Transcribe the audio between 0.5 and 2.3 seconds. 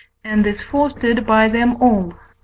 fostered by them all (V.